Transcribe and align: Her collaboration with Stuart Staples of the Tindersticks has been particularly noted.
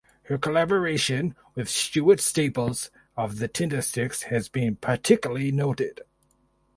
Her 0.23 0.39
collaboration 0.39 1.35
with 1.53 1.69
Stuart 1.69 2.19
Staples 2.21 2.89
of 3.15 3.37
the 3.37 3.47
Tindersticks 3.47 4.23
has 4.23 4.49
been 4.49 4.77
particularly 4.77 5.51
noted. 5.51 6.01